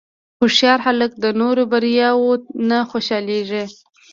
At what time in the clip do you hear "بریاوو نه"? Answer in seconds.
1.71-2.79